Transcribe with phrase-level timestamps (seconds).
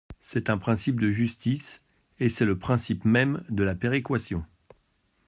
[0.21, 1.79] C’est un principe de justice,
[2.19, 4.43] et c’est le principe même de la péréquation.